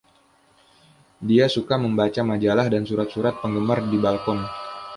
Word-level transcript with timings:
Dia 1.27 1.45
suka 1.55 1.75
membaca 1.83 2.21
majalah 2.31 2.67
dan 2.73 2.83
surat-surat 2.89 3.33
penggemar 3.41 3.79
di 3.91 3.97
balkon. 4.05 4.39